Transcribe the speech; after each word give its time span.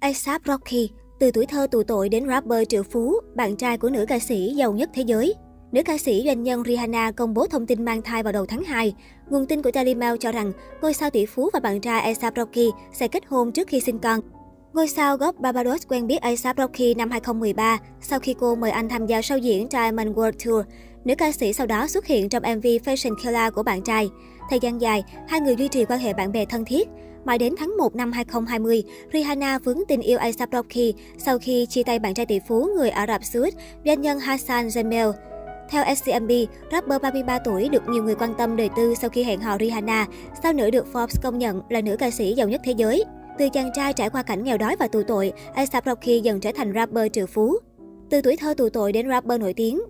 ASAP 0.00 0.42
Rocky, 0.46 0.90
từ 1.18 1.30
tuổi 1.30 1.46
thơ 1.46 1.66
tù 1.70 1.82
tội 1.82 2.08
đến 2.08 2.28
rapper 2.28 2.68
triệu 2.68 2.82
phú, 2.82 3.14
bạn 3.34 3.56
trai 3.56 3.78
của 3.78 3.90
nữ 3.90 4.04
ca 4.08 4.18
sĩ 4.18 4.52
giàu 4.56 4.72
nhất 4.72 4.90
thế 4.94 5.02
giới. 5.02 5.34
Nữ 5.72 5.82
ca 5.82 5.98
sĩ 5.98 6.22
doanh 6.26 6.42
nhân 6.42 6.62
Rihanna 6.64 7.12
công 7.12 7.34
bố 7.34 7.46
thông 7.46 7.66
tin 7.66 7.84
mang 7.84 8.02
thai 8.02 8.22
vào 8.22 8.32
đầu 8.32 8.46
tháng 8.46 8.64
2. 8.64 8.94
Nguồn 9.30 9.46
tin 9.46 9.62
của 9.62 9.70
Daily 9.74 9.94
Mail 9.94 10.16
cho 10.20 10.32
rằng 10.32 10.52
ngôi 10.82 10.94
sao 10.94 11.10
tỷ 11.10 11.26
phú 11.26 11.50
và 11.52 11.60
bạn 11.60 11.80
trai 11.80 12.00
ASAP 12.00 12.36
Rocky 12.36 12.70
sẽ 12.92 13.08
kết 13.08 13.22
hôn 13.26 13.52
trước 13.52 13.68
khi 13.68 13.80
sinh 13.80 13.98
con. 13.98 14.20
Ngôi 14.72 14.88
sao 14.88 15.16
gốc 15.16 15.36
Barbados 15.38 15.86
quen 15.88 16.06
biết 16.06 16.20
ASAP 16.20 16.56
Rocky 16.58 16.94
năm 16.94 17.10
2013 17.10 17.78
sau 18.00 18.18
khi 18.20 18.34
cô 18.40 18.54
mời 18.54 18.70
anh 18.70 18.88
tham 18.88 19.06
gia 19.06 19.22
sau 19.22 19.38
diễn 19.38 19.68
Diamond 19.70 20.08
World 20.08 20.32
Tour. 20.44 20.66
Nữ 21.04 21.14
ca 21.18 21.32
sĩ 21.32 21.52
sau 21.52 21.66
đó 21.66 21.86
xuất 21.86 22.06
hiện 22.06 22.28
trong 22.28 22.42
MV 22.42 22.66
Fashion 22.66 23.14
Killer 23.24 23.52
của 23.54 23.62
bạn 23.62 23.82
trai. 23.82 24.08
Thời 24.50 24.60
gian 24.60 24.80
dài, 24.80 25.02
hai 25.28 25.40
người 25.40 25.56
duy 25.56 25.68
trì 25.68 25.84
quan 25.84 26.00
hệ 26.00 26.12
bạn 26.12 26.32
bè 26.32 26.44
thân 26.44 26.64
thiết. 26.64 26.88
Mãi 27.24 27.38
đến 27.38 27.54
tháng 27.58 27.76
1 27.76 27.96
năm 27.96 28.12
2020, 28.12 28.82
Rihanna 29.12 29.58
vướng 29.58 29.78
tình 29.88 30.00
yêu 30.00 30.18
ASAP 30.18 30.48
Rocky 30.52 30.94
sau 31.18 31.38
khi 31.38 31.66
chia 31.66 31.82
tay 31.82 31.98
bạn 31.98 32.14
trai 32.14 32.26
tỷ 32.26 32.38
phú 32.48 32.68
người 32.76 32.90
Ả 32.90 33.06
Rập 33.06 33.24
Xê 33.24 33.40
Út, 33.40 33.54
doanh 33.84 34.00
nhân 34.00 34.18
Hassan 34.18 34.68
Jamel. 34.68 35.12
Theo 35.70 35.84
SCMP, 35.94 36.30
rapper 36.72 37.02
33 37.02 37.38
tuổi 37.38 37.68
được 37.68 37.88
nhiều 37.88 38.02
người 38.02 38.14
quan 38.14 38.34
tâm 38.38 38.56
đời 38.56 38.68
tư 38.76 38.94
sau 38.94 39.10
khi 39.10 39.24
hẹn 39.24 39.40
hò 39.40 39.58
Rihanna, 39.58 40.06
sau 40.42 40.52
nữ 40.52 40.70
được 40.70 40.86
Forbes 40.92 41.20
công 41.22 41.38
nhận 41.38 41.62
là 41.68 41.80
nữ 41.80 41.96
ca 41.96 42.10
sĩ 42.10 42.34
giàu 42.34 42.48
nhất 42.48 42.60
thế 42.64 42.72
giới. 42.76 43.04
Từ 43.38 43.48
chàng 43.48 43.70
trai 43.74 43.92
trải 43.92 44.10
qua 44.10 44.22
cảnh 44.22 44.44
nghèo 44.44 44.58
đói 44.58 44.76
và 44.76 44.86
tù 44.86 45.02
tội, 45.02 45.32
ASAP 45.54 45.86
Rocky 45.86 46.20
dần 46.20 46.40
trở 46.40 46.52
thành 46.52 46.72
rapper 46.74 47.12
triệu 47.12 47.26
phú. 47.26 47.56
Từ 48.10 48.20
tuổi 48.22 48.36
thơ 48.36 48.54
tù 48.56 48.68
tội 48.68 48.92
đến 48.92 49.08
rapper 49.08 49.40
nổi 49.40 49.52
tiếng. 49.52 49.80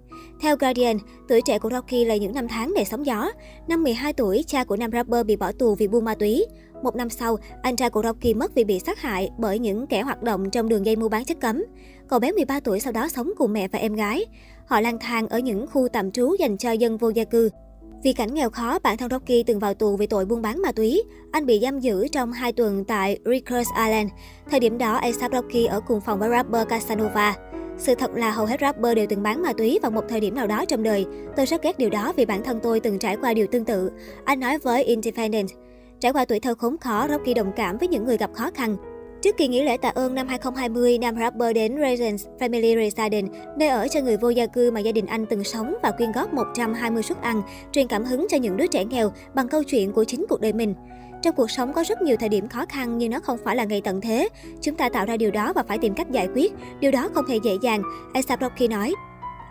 Theo 0.41 0.56
Guardian, 0.56 0.97
tuổi 1.29 1.41
trẻ 1.42 1.59
của 1.59 1.70
Rocky 1.70 2.05
là 2.05 2.16
những 2.16 2.34
năm 2.34 2.48
tháng 2.48 2.73
đầy 2.74 2.84
sóng 2.84 3.06
gió. 3.06 3.30
Năm 3.69 3.83
12 3.83 4.12
tuổi, 4.12 4.45
cha 4.46 4.65
của 4.65 4.77
nam 4.77 4.91
rapper 4.93 5.27
bị 5.27 5.37
bỏ 5.37 5.52
tù 5.52 5.74
vì 5.74 5.88
buôn 5.88 6.05
ma 6.05 6.15
túy. 6.15 6.46
Một 6.83 6.96
năm 6.96 7.10
sau, 7.10 7.37
anh 7.62 7.77
trai 7.77 7.91
của 7.91 8.02
Rocky 8.02 8.34
mất 8.34 8.55
vì 8.55 8.65
bị 8.65 8.79
sát 8.79 8.98
hại 8.98 9.30
bởi 9.38 9.59
những 9.59 9.87
kẻ 9.87 10.02
hoạt 10.02 10.23
động 10.23 10.51
trong 10.51 10.69
đường 10.69 10.87
dây 10.87 10.96
mua 10.96 11.09
bán 11.09 11.24
chất 11.24 11.41
cấm. 11.41 11.65
Cậu 12.09 12.19
bé 12.19 12.33
13 12.33 12.60
tuổi 12.60 12.80
sau 12.80 12.93
đó 12.93 13.09
sống 13.09 13.33
cùng 13.38 13.52
mẹ 13.52 13.69
và 13.69 13.79
em 13.79 13.95
gái. 13.95 14.24
Họ 14.66 14.80
lang 14.80 14.99
thang 15.01 15.29
ở 15.29 15.38
những 15.38 15.66
khu 15.66 15.88
tạm 15.93 16.10
trú 16.10 16.34
dành 16.38 16.57
cho 16.57 16.73
dân 16.73 16.96
vô 16.96 17.09
gia 17.09 17.24
cư. 17.24 17.51
Vì 18.05 18.12
cảnh 18.12 18.34
nghèo 18.34 18.51
khó, 18.51 18.79
bản 18.79 18.96
thân 18.96 19.10
Rocky 19.10 19.43
từng 19.43 19.59
vào 19.59 19.74
tù 19.74 19.96
vì 19.96 20.07
tội 20.07 20.24
buôn 20.24 20.43
bán 20.43 20.62
ma 20.62 20.73
túy. 20.73 21.02
Anh 21.32 21.46
bị 21.46 21.60
giam 21.62 21.80
giữ 21.80 22.09
trong 22.09 22.32
2 22.32 22.52
tuần 22.52 22.84
tại 22.84 23.18
Rikers 23.24 23.68
Island. 23.84 24.10
Thời 24.51 24.60
điểm 24.60 24.79
đó, 24.79 24.93
ASAP 24.93 25.32
Rocky 25.32 25.65
ở 25.65 25.80
cùng 25.80 26.01
phòng 26.01 26.18
với 26.18 26.30
rapper 26.30 26.68
Casanova. 26.68 27.49
Sự 27.80 27.95
thật 27.95 28.10
là 28.14 28.30
hầu 28.30 28.46
hết 28.46 28.60
rapper 28.60 28.96
đều 28.96 29.06
từng 29.09 29.23
bán 29.23 29.42
ma 29.42 29.52
túy 29.52 29.78
vào 29.82 29.90
một 29.90 30.04
thời 30.09 30.20
điểm 30.20 30.34
nào 30.34 30.46
đó 30.46 30.64
trong 30.64 30.82
đời. 30.82 31.06
Tôi 31.36 31.46
rất 31.46 31.62
ghét 31.62 31.78
điều 31.78 31.90
đó 31.90 32.12
vì 32.16 32.24
bản 32.24 32.42
thân 32.45 32.60
tôi 32.62 32.80
từng 32.80 32.98
trải 32.98 33.16
qua 33.16 33.34
điều 33.34 33.46
tương 33.46 33.64
tự. 33.64 33.90
Anh 34.24 34.40
nói 34.40 34.59
với 34.59 34.84
Independent. 34.84 35.48
Trải 36.00 36.12
qua 36.12 36.24
tuổi 36.24 36.40
thơ 36.40 36.54
khốn 36.54 36.78
khó, 36.78 37.09
Rocky 37.09 37.34
đồng 37.34 37.52
cảm 37.56 37.78
với 37.78 37.88
những 37.88 38.04
người 38.04 38.16
gặp 38.16 38.30
khó 38.34 38.50
khăn. 38.54 38.76
Trước 39.22 39.37
kỳ 39.37 39.48
nghỉ 39.48 39.62
lễ 39.62 39.76
tạ 39.76 39.88
ơn 39.88 40.14
năm 40.14 40.28
2020, 40.28 40.98
nam 40.98 41.16
rapper 41.18 41.54
đến 41.54 41.76
Residence 41.76 42.24
Family 42.38 42.84
Residence, 42.84 43.38
nơi 43.59 43.68
ở 43.68 43.88
cho 43.88 44.00
người 44.00 44.16
vô 44.16 44.28
gia 44.28 44.46
cư 44.46 44.70
mà 44.70 44.80
gia 44.80 44.92
đình 44.92 45.06
anh 45.06 45.26
từng 45.26 45.44
sống 45.44 45.74
và 45.82 45.90
quyên 45.90 46.12
góp 46.12 46.34
120 46.34 47.02
suất 47.02 47.22
ăn, 47.22 47.42
truyền 47.72 47.87
cảm 47.87 48.04
hứng 48.04 48.26
cho 48.30 48.37
những 48.37 48.56
đứa 48.56 48.66
trẻ 48.66 48.84
nghèo 48.84 49.12
bằng 49.34 49.48
câu 49.48 49.62
chuyện 49.62 49.92
của 49.92 50.04
chính 50.04 50.26
cuộc 50.28 50.40
đời 50.40 50.52
mình. 50.52 50.74
Trong 51.23 51.35
cuộc 51.35 51.51
sống 51.51 51.73
có 51.73 51.85
rất 51.85 52.02
nhiều 52.02 52.16
thời 52.21 52.29
điểm 52.29 52.49
khó 52.49 52.66
khăn 52.68 52.99
nhưng 52.99 53.10
nó 53.10 53.21
không 53.21 53.38
phải 53.45 53.57
là 53.57 53.65
ngày 53.65 53.80
tận 53.80 54.01
thế. 54.01 54.29
Chúng 54.60 54.74
ta 54.74 54.88
tạo 54.88 55.07
ra 55.07 55.16
điều 55.16 55.30
đó 55.30 55.52
và 55.52 55.62
phải 55.62 55.79
tìm 55.79 55.95
cách 55.95 56.10
giải 56.10 56.29
quyết. 56.35 56.52
Điều 56.80 56.90
đó 56.90 57.09
không 57.15 57.27
hề 57.27 57.37
dễ 57.45 57.52
dàng, 57.62 57.82
ASAP 58.15 58.40
Rocky 58.40 58.68
nói. 58.68 58.95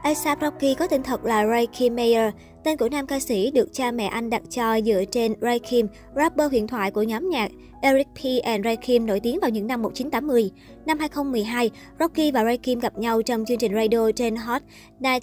ASAP 0.04 0.42
Rocky 0.42 0.76
có 0.76 0.88
tên 0.88 1.04
thật 1.04 1.26
là 1.26 1.48
Ray 1.48 1.68
Kim 1.68 1.96
Mayer. 1.96 2.34
Tên 2.64 2.78
của 2.78 2.90
nam 2.90 3.08
ca 3.08 3.20
sĩ 3.20 3.52
được 3.52 3.70
cha 3.74 3.92
mẹ 3.92 4.06
anh 4.06 4.30
đặt 4.30 4.42
cho 4.50 4.82
dựa 4.82 5.04
trên 5.12 5.34
Ray 5.42 5.60
Kim, 5.60 5.88
rapper 6.16 6.52
huyền 6.52 6.68
thoại 6.68 6.92
của 6.92 7.04
nhóm 7.04 7.30
nhạc 7.30 7.52
Eric 7.82 8.08
P. 8.08 8.44
and 8.44 8.66
Ray 8.66 8.76
Kim 8.76 9.06
nổi 9.06 9.20
tiếng 9.20 9.40
vào 9.40 9.50
những 9.50 9.68
năm 9.68 9.82
1980. 9.82 10.52
Năm 10.86 11.00
2012, 11.00 11.70
Rocky 12.00 12.32
và 12.32 12.44
Ray 12.44 12.58
Kim 12.58 12.80
gặp 12.80 12.98
nhau 12.98 13.22
trong 13.22 13.46
chương 13.48 13.58
trình 13.58 13.76
radio 13.76 14.12
trên 14.16 14.36
Hot 14.36 14.62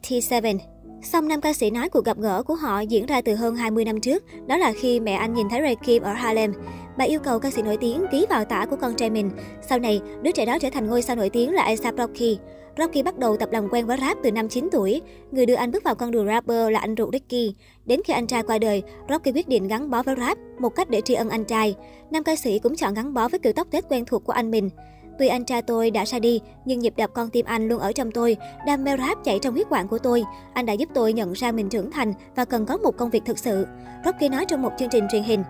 97. 0.03 0.76
Song 1.03 1.29
nam 1.29 1.41
ca 1.41 1.53
sĩ 1.53 1.71
nói 1.71 1.89
cuộc 1.89 2.05
gặp 2.05 2.19
gỡ 2.19 2.43
của 2.43 2.55
họ 2.55 2.81
diễn 2.81 3.07
ra 3.07 3.21
từ 3.21 3.35
hơn 3.35 3.57
20 3.57 3.85
năm 3.85 4.01
trước, 4.01 4.25
đó 4.47 4.57
là 4.57 4.73
khi 4.81 5.01
mẹ 5.01 5.13
anh 5.13 5.35
nhìn 5.35 5.49
thấy 5.49 5.61
Ray 5.63 5.77
Kim 5.77 6.03
ở 6.03 6.13
Harlem. 6.13 6.53
Bà 6.99 7.05
yêu 7.05 7.21
cầu 7.21 7.39
ca 7.39 7.51
sĩ 7.51 7.63
nổi 7.63 7.77
tiếng 7.77 8.05
ký 8.13 8.27
vào 8.31 8.45
tả 8.45 8.67
của 8.71 8.77
con 8.77 8.95
trai 8.95 9.11
mình. 9.11 9.31
Sau 9.69 9.79
này, 9.79 10.01
đứa 10.23 10.31
trẻ 10.31 10.47
đó 10.47 10.59
trở 10.59 10.71
thành 10.71 10.87
ngôi 10.87 11.03
sao 11.03 11.17
nổi 11.17 11.31
tiếng 11.31 11.55
là 11.55 11.63
A$AP 11.63 11.99
Rocky. 11.99 12.39
Rocky 12.79 13.03
bắt 13.03 13.19
đầu 13.19 13.37
tập 13.37 13.49
làm 13.53 13.69
quen 13.69 13.87
với 13.87 13.99
rap 14.01 14.19
từ 14.23 14.33
năm 14.33 14.49
9 14.49 14.69
tuổi. 14.73 15.01
Người 15.31 15.47
đưa 15.47 15.55
anh 15.55 15.71
bước 15.71 15.85
vào 15.85 15.95
con 15.95 16.11
đường 16.11 16.27
rapper 16.27 16.71
là 16.71 16.81
anh 16.81 16.95
ruột 16.99 17.13
Ricky. 17.13 17.55
Đến 17.85 18.01
khi 18.05 18.13
anh 18.13 18.27
trai 18.27 18.43
qua 18.43 18.59
đời, 18.59 18.83
Rocky 19.09 19.33
quyết 19.33 19.49
định 19.49 19.69
gắn 19.69 19.91
bó 19.91 20.03
với 20.03 20.17
rap, 20.19 20.39
một 20.59 20.69
cách 20.69 20.91
để 20.91 21.01
tri 21.01 21.15
ân 21.15 21.29
anh 21.29 21.45
trai. 21.45 21.75
Nam 22.11 22.25
ca 22.25 22.37
sĩ 22.37 22.59
cũng 22.59 22.77
chọn 22.77 22.95
gắn 22.95 23.15
bó 23.15 23.29
với 23.29 23.39
kiểu 23.39 23.53
tóc 23.53 23.67
Tết 23.71 23.85
quen 23.89 24.05
thuộc 24.05 24.25
của 24.25 24.33
anh 24.33 24.51
mình. 24.51 24.71
Tuy 25.19 25.29
anh 25.29 25.45
trai 25.45 25.63
tôi 25.63 25.91
đã 25.91 26.05
ra 26.05 26.19
đi, 26.19 26.41
nhưng 26.65 26.79
nhịp 26.79 26.95
đập 26.97 27.11
con 27.15 27.31
tim 27.31 27.47
anh 27.47 27.69
luôn 27.69 27.79
ở 27.79 27.93
trong 27.93 28.11
tôi. 28.11 28.37
Đam 28.67 28.85
mê 28.85 28.97
rap 28.97 29.25
chảy 29.25 29.39
trong 29.39 29.55
huyết 29.55 29.67
quản 29.71 29.89
của 29.89 29.99
tôi. 29.99 30.25
Anh 30.55 30.67
đã 30.67 30.73
giúp 30.73 30.89
tôi 30.95 31.13
nhận 31.13 31.33
ra 31.33 31.53
mình 31.53 31.69
trưởng 31.69 31.91
thành 31.91 32.13
và 32.37 32.45
cần 32.45 32.67
có 32.67 32.77
một 32.77 32.97
công 32.97 33.11
việc 33.11 33.23
thực 33.25 33.39
sự. 33.39 33.67
Rocky 34.05 34.29
nói 34.29 34.45
trong 34.49 34.63
một 34.63 34.73
chương 34.79 34.89
trình 34.89 35.05
truyền 35.13 35.23
hình. 35.23 35.43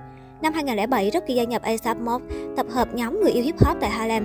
Năm 0.43 0.53
2007, 0.53 1.11
Rocky 1.15 1.35
gia 1.35 1.45
nhập 1.45 1.63
ASAP 1.63 2.01
Mob, 2.01 2.23
tập 2.57 2.67
hợp 2.71 2.95
nhóm 2.95 3.21
người 3.21 3.33
yêu 3.33 3.45
hip 3.45 3.65
hop 3.65 3.77
tại 3.81 3.91
Harlem. 3.91 4.25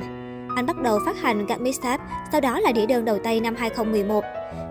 Anh 0.56 0.66
bắt 0.66 0.82
đầu 0.82 1.00
phát 1.06 1.22
hành 1.22 1.46
các 1.48 1.62
mixtape, 1.62 2.04
sau 2.32 2.42
đó 2.42 2.60
là 2.60 2.72
đĩa 2.72 2.86
đơn 2.86 3.06
đầu 3.06 3.18
tay 3.24 3.40
năm 3.40 3.56
2011. 3.56 4.24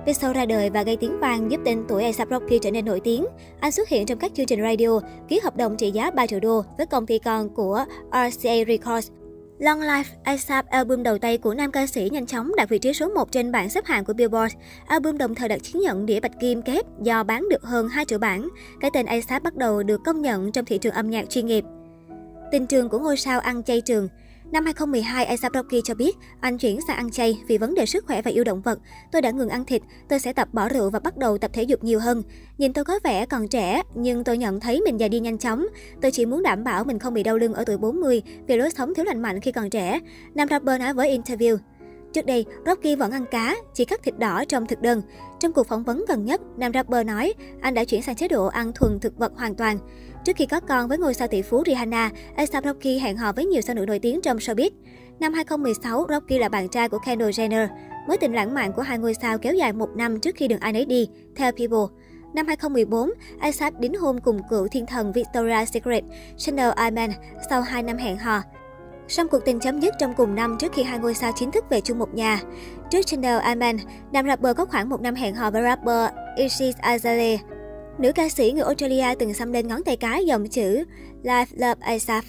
Pixel 0.06 0.32
ra 0.32 0.46
đời 0.46 0.70
và 0.70 0.82
gây 0.82 0.96
tiếng 0.96 1.20
vang 1.20 1.50
giúp 1.50 1.60
tên 1.64 1.84
tuổi 1.88 2.04
ASAP 2.04 2.28
Rocky 2.30 2.58
trở 2.58 2.70
nên 2.70 2.84
nổi 2.84 3.00
tiếng. 3.00 3.26
Anh 3.60 3.72
xuất 3.72 3.88
hiện 3.88 4.06
trong 4.06 4.18
các 4.18 4.32
chương 4.34 4.46
trình 4.46 4.62
radio, 4.62 5.00
ký 5.28 5.40
hợp 5.44 5.56
đồng 5.56 5.76
trị 5.76 5.90
giá 5.90 6.10
3 6.10 6.26
triệu 6.26 6.40
đô 6.40 6.62
với 6.76 6.86
công 6.86 7.06
ty 7.06 7.18
con 7.18 7.48
của 7.48 7.84
RCA 8.12 8.54
Records 8.66 9.10
Long 9.60 9.80
Life, 9.80 10.04
ASAP, 10.22 10.66
album 10.66 11.02
đầu 11.02 11.18
tay 11.18 11.38
của 11.38 11.54
nam 11.54 11.72
ca 11.72 11.86
sĩ 11.86 12.08
nhanh 12.12 12.26
chóng 12.26 12.52
đạt 12.56 12.68
vị 12.68 12.78
trí 12.78 12.92
số 12.92 13.08
1 13.08 13.32
trên 13.32 13.52
bảng 13.52 13.70
xếp 13.70 13.84
hạng 13.84 14.04
của 14.04 14.12
Billboard. 14.12 14.54
Album 14.86 15.18
đồng 15.18 15.34
thời 15.34 15.48
đạt 15.48 15.62
chứng 15.62 15.82
nhận 15.82 16.06
đĩa 16.06 16.20
bạch 16.20 16.40
kim 16.40 16.62
kép 16.62 16.84
do 17.02 17.22
bán 17.22 17.48
được 17.48 17.62
hơn 17.62 17.88
2 17.88 18.04
triệu 18.04 18.18
bản. 18.18 18.48
Cái 18.80 18.90
tên 18.94 19.06
ASAP 19.06 19.42
bắt 19.42 19.56
đầu 19.56 19.82
được 19.82 20.00
công 20.04 20.22
nhận 20.22 20.52
trong 20.52 20.64
thị 20.64 20.78
trường 20.78 20.94
âm 20.94 21.10
nhạc 21.10 21.30
chuyên 21.30 21.46
nghiệp. 21.46 21.64
Tình 22.52 22.66
trường 22.66 22.88
của 22.88 22.98
ngôi 22.98 23.16
sao 23.16 23.40
ăn 23.40 23.62
chay 23.62 23.80
trường 23.80 24.08
Năm 24.52 24.64
2012, 24.64 25.24
ASAP 25.24 25.52
Rocky 25.54 25.80
cho 25.84 25.94
biết 25.94 26.16
anh 26.40 26.58
chuyển 26.58 26.80
sang 26.80 26.96
ăn 26.96 27.10
chay 27.10 27.42
vì 27.46 27.58
vấn 27.58 27.74
đề 27.74 27.86
sức 27.86 28.06
khỏe 28.06 28.22
và 28.22 28.30
yêu 28.30 28.44
động 28.44 28.60
vật. 28.60 28.78
Tôi 29.12 29.22
đã 29.22 29.30
ngừng 29.30 29.48
ăn 29.48 29.64
thịt, 29.64 29.82
tôi 30.08 30.18
sẽ 30.18 30.32
tập 30.32 30.48
bỏ 30.52 30.68
rượu 30.68 30.90
và 30.90 30.98
bắt 30.98 31.16
đầu 31.16 31.38
tập 31.38 31.50
thể 31.54 31.62
dục 31.62 31.84
nhiều 31.84 32.00
hơn. 32.00 32.22
Nhìn 32.58 32.72
tôi 32.72 32.84
có 32.84 32.98
vẻ 33.04 33.26
còn 33.26 33.48
trẻ, 33.48 33.82
nhưng 33.94 34.24
tôi 34.24 34.38
nhận 34.38 34.60
thấy 34.60 34.80
mình 34.84 35.00
già 35.00 35.08
đi 35.08 35.20
nhanh 35.20 35.38
chóng. 35.38 35.66
Tôi 36.02 36.10
chỉ 36.10 36.26
muốn 36.26 36.42
đảm 36.42 36.64
bảo 36.64 36.84
mình 36.84 36.98
không 36.98 37.14
bị 37.14 37.22
đau 37.22 37.38
lưng 37.38 37.54
ở 37.54 37.64
tuổi 37.64 37.76
40 37.76 38.22
vì 38.46 38.56
lối 38.56 38.70
sống 38.70 38.94
thiếu 38.94 39.04
lành 39.04 39.22
mạnh 39.22 39.40
khi 39.40 39.52
còn 39.52 39.70
trẻ. 39.70 40.00
Nam 40.34 40.48
rapper 40.48 40.80
nói 40.80 40.94
với 40.94 41.18
interview. 41.18 41.56
Trước 42.12 42.26
đây, 42.26 42.44
Rocky 42.66 42.94
vẫn 42.94 43.10
ăn 43.10 43.24
cá, 43.30 43.56
chỉ 43.74 43.84
cắt 43.84 44.00
thịt 44.02 44.18
đỏ 44.18 44.44
trong 44.48 44.66
thực 44.66 44.80
đơn. 44.80 45.02
Trong 45.40 45.52
cuộc 45.52 45.66
phỏng 45.66 45.82
vấn 45.82 46.04
gần 46.08 46.24
nhất, 46.24 46.40
nam 46.56 46.72
rapper 46.72 47.06
nói 47.06 47.34
anh 47.60 47.74
đã 47.74 47.84
chuyển 47.84 48.02
sang 48.02 48.16
chế 48.16 48.28
độ 48.28 48.46
ăn 48.46 48.72
thuần 48.74 49.00
thực 49.00 49.18
vật 49.18 49.32
hoàn 49.36 49.54
toàn. 49.54 49.78
Trước 50.24 50.36
khi 50.36 50.46
có 50.46 50.60
con 50.60 50.88
với 50.88 50.98
ngôi 50.98 51.14
sao 51.14 51.28
tỷ 51.28 51.42
phú 51.42 51.62
Rihanna, 51.66 52.10
ASAP 52.36 52.64
Rocky 52.64 52.98
hẹn 52.98 53.16
hò 53.16 53.32
với 53.32 53.46
nhiều 53.46 53.60
sao 53.60 53.74
nữ 53.74 53.86
nổi 53.86 53.98
tiếng 53.98 54.20
trong 54.22 54.36
showbiz. 54.36 54.70
Năm 55.20 55.32
2016, 55.32 56.06
Rocky 56.08 56.38
là 56.38 56.48
bạn 56.48 56.68
trai 56.68 56.88
của 56.88 56.98
Kendall 56.98 57.30
Jenner. 57.30 57.68
Mối 58.08 58.16
tình 58.16 58.34
lãng 58.34 58.54
mạn 58.54 58.72
của 58.72 58.82
hai 58.82 58.98
ngôi 58.98 59.14
sao 59.14 59.38
kéo 59.38 59.54
dài 59.54 59.72
một 59.72 59.88
năm 59.96 60.20
trước 60.20 60.36
khi 60.36 60.48
đường 60.48 60.60
ai 60.60 60.72
nấy 60.72 60.84
đi, 60.84 61.08
theo 61.36 61.52
People. 61.52 61.96
Năm 62.34 62.46
2014, 62.46 63.10
ASAP 63.40 63.80
đính 63.80 63.94
hôn 63.94 64.20
cùng 64.20 64.40
cựu 64.50 64.68
thiên 64.68 64.86
thần 64.86 65.12
Victoria's 65.12 65.64
Secret, 65.64 66.04
Chanel 66.36 66.70
Iman 66.84 67.10
sau 67.50 67.62
2 67.62 67.82
năm 67.82 67.96
hẹn 67.96 68.18
hò. 68.18 68.42
Song 69.08 69.28
cuộc 69.28 69.44
tình 69.44 69.60
chấm 69.60 69.80
dứt 69.80 69.94
trong 69.98 70.14
cùng 70.14 70.34
năm 70.34 70.56
trước 70.58 70.72
khi 70.72 70.82
hai 70.82 70.98
ngôi 70.98 71.14
sao 71.14 71.32
chính 71.36 71.50
thức 71.50 71.64
về 71.70 71.80
chung 71.80 71.98
một 71.98 72.14
nhà. 72.14 72.40
Trước 72.90 73.06
Chanel 73.06 73.40
Iman, 73.46 73.76
nam 74.12 74.26
rapper 74.26 74.56
có 74.56 74.64
khoảng 74.64 74.88
một 74.88 75.00
năm 75.00 75.14
hẹn 75.14 75.34
hò 75.34 75.50
với 75.50 75.62
rapper 75.62 76.10
Isis 76.36 76.76
Azalea. 76.76 77.38
Nữ 78.00 78.12
ca 78.12 78.28
sĩ 78.28 78.52
người 78.52 78.62
Australia 78.62 79.14
từng 79.18 79.34
xăm 79.34 79.52
lên 79.52 79.68
ngón 79.68 79.84
tay 79.84 79.96
cái 79.96 80.24
dòng 80.26 80.48
chữ 80.48 80.84
Life 81.22 81.46
Love 81.52 81.80
ASAP. 81.80 82.24